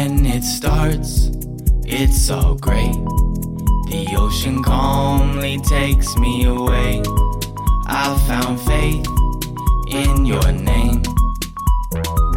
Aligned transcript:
it 0.00 0.44
starts, 0.44 1.30
it's 1.84 2.22
so 2.22 2.54
great. 2.60 2.94
The 3.90 4.06
ocean 4.16 4.62
calmly 4.62 5.58
takes 5.58 6.16
me 6.16 6.44
away. 6.44 7.02
I 7.86 8.16
found 8.28 8.60
faith 8.60 9.06
in 9.88 10.24
your 10.24 10.52
name. 10.52 11.02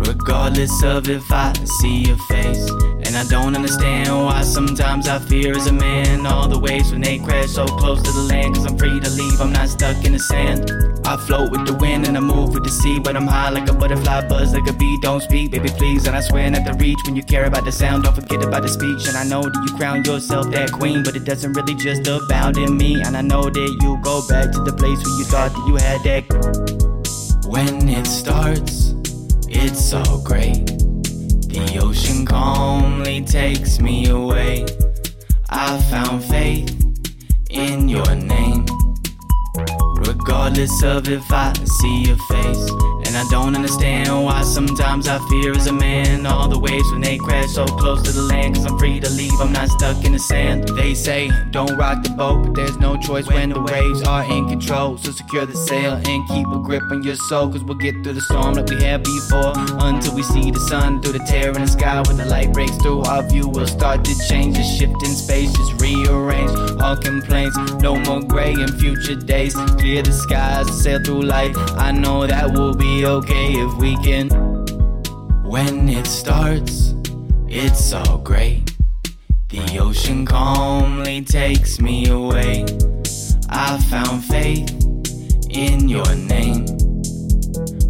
Regardless 0.08 0.84
of 0.84 1.08
if 1.08 1.32
I 1.32 1.54
see 1.66 2.06
your 2.06 2.18
face. 2.30 2.91
I 3.22 3.24
don't 3.26 3.56
understand 3.56 4.10
why 4.10 4.42
sometimes 4.42 5.08
I 5.08 5.20
fear 5.20 5.56
as 5.56 5.68
a 5.68 5.72
man 5.72 6.26
all 6.26 6.48
the 6.48 6.58
waves 6.58 6.92
when 6.92 7.02
they 7.02 7.20
crash 7.20 7.50
so 7.50 7.68
close 7.68 8.02
to 8.02 8.12
the 8.12 8.24
land. 8.24 8.56
Cause 8.56 8.66
I'm 8.66 8.76
free 8.76 9.00
to 9.00 9.10
leave, 9.12 9.40
I'm 9.40 9.54
not 9.54 9.70
stuck 9.70 10.04
in 10.04 10.14
the 10.14 10.18
sand. 10.18 10.72
I 11.06 11.18
float 11.18 11.52
with 11.52 11.68
the 11.68 11.76
wind 11.76 12.08
and 12.08 12.18
I 12.18 12.20
move 12.20 12.56
with 12.56 12.64
the 12.64 12.72
sea, 12.72 12.98
but 12.98 13.16
I'm 13.16 13.28
high 13.28 13.52
like 13.52 13.70
a 13.70 13.74
butterfly, 13.74 14.28
buzz 14.28 14.56
like 14.56 14.68
a 14.68 14.74
bee. 14.74 14.98
Don't 15.04 15.22
speak, 15.22 15.52
baby, 15.52 15.70
please. 15.70 16.08
And 16.08 16.16
I 16.16 16.22
swear 16.22 16.50
not 16.50 16.66
to 16.66 16.74
reach 16.84 16.98
when 17.06 17.16
you 17.16 17.22
care 17.22 17.46
about 17.46 17.64
the 17.64 17.72
sound, 17.72 18.06
don't 18.06 18.16
forget 18.16 18.44
about 18.44 18.64
the 18.64 18.70
speech. 18.70 19.08
And 19.08 19.16
I 19.16 19.24
know 19.24 19.44
that 19.44 19.68
you 19.70 19.78
crown 19.78 20.04
yourself 20.04 20.50
that 20.54 20.72
queen, 20.72 21.04
but 21.04 21.16
it 21.16 21.24
doesn't 21.24 21.54
really 21.54 21.76
just 21.76 22.08
abound 22.08 22.58
in 22.58 22.76
me. 22.76 23.04
And 23.04 23.16
I 23.16 23.22
know 23.22 23.44
that 23.44 23.78
you 23.84 24.00
go 24.02 24.28
back 24.28 24.52
to 24.52 24.64
the 24.64 24.74
place 24.74 24.98
where 24.98 25.18
you 25.20 25.26
thought 25.26 25.54
that 25.54 25.68
you 25.68 25.76
had 25.76 26.02
that. 26.10 27.46
When 27.46 27.88
it 27.88 28.08
starts, 28.08 28.96
it's 29.48 29.86
so 29.86 30.02
great. 30.26 30.81
The 31.52 31.80
ocean 31.84 32.26
calmly 32.26 33.22
takes 33.22 33.80
me 33.80 34.08
away. 34.08 34.66
I 35.50 35.78
found 35.92 36.24
faith 36.24 36.72
in 37.50 37.90
your 37.90 38.16
name. 38.16 38.66
Regardless 39.98 40.82
of 40.82 41.10
if 41.10 41.30
I 41.30 41.54
see 41.66 42.04
your 42.06 42.18
face. 42.30 42.91
I 43.22 43.28
don't 43.30 43.56
understand 43.56 44.10
why 44.26 44.42
sometimes 44.42 45.08
I 45.08 45.20
fear 45.30 45.52
as 45.52 45.68
a 45.68 45.72
man 45.74 46.26
all 46.26 46.48
the 46.48 46.58
waves 46.58 46.92
when 46.92 47.02
they 47.02 47.20
crash 47.20 47.52
so 47.52 47.66
close 47.66 48.02
to 48.02 48.12
the 48.12 48.24
land. 48.24 48.56
Cause 48.56 48.66
I'm 48.66 48.80
free 48.80 49.00
to 49.00 49.10
leave, 49.12 49.40
I'm 49.40 49.52
not 49.52 49.70
stuck 49.70 50.04
in 50.04 50.14
the 50.14 50.18
sand. 50.18 50.68
They 50.70 50.96
say, 50.96 51.30
don't 51.52 51.78
rock 51.78 52.02
the 52.02 52.10
boat, 52.10 52.46
but 52.46 52.56
there's 52.56 52.80
no 52.80 52.98
choice 52.98 53.28
when 53.28 53.50
the 53.50 53.62
waves 53.62 54.02
are 54.02 54.24
in 54.24 54.50
control. 54.50 54.98
So 54.98 55.12
secure 55.12 55.46
the 55.46 55.56
sail 55.56 56.02
and 56.04 56.28
keep 56.30 56.48
a 56.48 56.58
grip 56.58 56.82
on 56.90 57.04
your 57.04 57.16
soul. 57.30 57.52
Cause 57.52 57.64
we'll 57.64 57.78
get 57.78 57.94
through 58.04 58.14
the 58.14 58.22
storm 58.22 58.56
like 58.56 58.68
we 58.70 58.82
have 58.86 59.04
before. 59.04 59.54
Until 59.56 60.16
we 60.16 60.24
see 60.24 60.50
the 60.50 60.60
sun 60.60 61.00
through 61.04 61.14
the 61.14 61.26
tear 61.26 61.50
in 61.50 61.62
the 61.62 61.68
sky. 61.68 62.02
When 62.08 62.18
the 62.18 62.26
light 62.26 62.52
breaks 62.52 62.76
through, 62.78 63.02
our 63.02 63.22
view 63.22 63.48
will 63.48 63.68
start 63.68 64.04
to 64.04 64.16
change. 64.30 64.58
The 64.58 64.64
shift 64.64 64.96
in 65.04 65.14
space, 65.14 65.54
just 65.54 65.80
rearrange 65.80 66.50
all 66.82 66.98
complaints. 66.98 67.56
No 67.84 67.98
more 67.98 68.22
gray 68.22 68.54
in 68.54 68.68
future 68.80 69.16
days. 69.16 69.54
Clear 69.78 70.02
the 70.02 70.12
skies, 70.12 70.68
sail 70.82 71.00
through 71.04 71.22
life. 71.22 71.56
I 71.78 71.92
know 71.92 72.26
that 72.26 72.52
will 72.52 72.74
be 72.74 73.06
okay 73.12 73.54
if 73.56 73.74
we 73.76 73.98
can. 73.98 74.30
When 75.44 75.90
it 75.90 76.08
starts, 76.08 76.94
it's 77.50 77.92
all 77.92 78.20
great. 78.20 78.74
The 79.50 79.80
ocean 79.80 80.26
calmly 80.26 81.22
takes 81.22 81.82
me 81.82 82.08
away. 82.08 82.66
I 83.50 83.78
found 83.90 84.24
faith 84.24 84.72
in 85.50 85.90
your 85.90 86.16
name. 86.16 86.66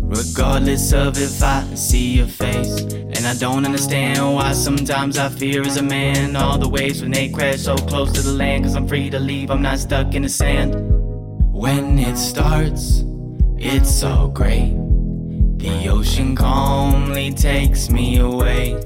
Regardless 0.01 0.91
of 0.91 1.19
if 1.19 1.43
I 1.43 1.63
see 1.75 2.17
your 2.17 2.27
face. 2.27 2.81
And 2.81 3.27
I 3.27 3.35
don't 3.35 3.63
understand 3.63 4.33
why 4.33 4.53
sometimes 4.53 5.19
I 5.19 5.29
fear 5.29 5.61
as 5.61 5.77
a 5.77 5.83
man 5.83 6.35
all 6.35 6.57
the 6.57 6.67
waves 6.67 7.03
when 7.03 7.11
they 7.11 7.29
crash 7.29 7.59
so 7.59 7.75
close 7.75 8.11
to 8.13 8.21
the 8.23 8.33
land. 8.33 8.63
Cause 8.63 8.75
I'm 8.75 8.87
free 8.87 9.11
to 9.11 9.19
leave, 9.19 9.51
I'm 9.51 9.61
not 9.61 9.77
stuck 9.77 10.15
in 10.15 10.23
the 10.23 10.29
sand. 10.29 10.73
When 11.53 11.99
it 11.99 12.17
starts, 12.17 13.03
it's 13.59 14.01
all 14.01 14.27
great. 14.27 14.90
The 15.61 15.89
ocean 15.89 16.35
calmly 16.35 17.31
takes 17.31 17.91
me 17.91 18.17
away. 18.17 18.83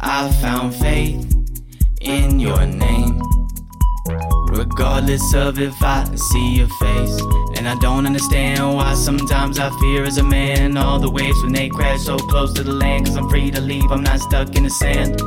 I 0.00 0.32
found 0.42 0.74
faith 0.74 1.32
in 2.00 2.40
your 2.40 2.66
name. 2.66 3.22
Regardless 4.48 5.32
of 5.32 5.60
if 5.60 5.80
I 5.80 6.04
see 6.16 6.56
your 6.56 6.68
face. 6.80 7.20
And 7.56 7.68
I 7.68 7.76
don't 7.78 8.04
understand 8.04 8.74
why 8.74 8.94
sometimes 8.94 9.60
I 9.60 9.70
fear 9.78 10.02
as 10.02 10.18
a 10.18 10.24
man 10.24 10.76
all 10.76 10.98
the 10.98 11.08
waves 11.08 11.40
when 11.40 11.52
they 11.52 11.68
crash 11.68 12.00
so 12.00 12.16
close 12.18 12.52
to 12.54 12.64
the 12.64 12.72
land. 12.72 13.06
Cause 13.06 13.16
I'm 13.16 13.28
free 13.28 13.52
to 13.52 13.60
leave, 13.60 13.92
I'm 13.92 14.02
not 14.02 14.18
stuck 14.18 14.56
in 14.56 14.64
the 14.64 14.70
sand. 14.70 15.22